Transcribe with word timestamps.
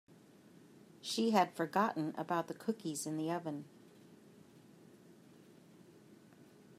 She 0.99 1.29
had 1.29 1.53
forgotten 1.55 2.15
about 2.17 2.47
the 2.47 2.55
cookies 2.55 3.05
in 3.05 3.17
the 3.17 3.29
oven. 3.31 3.65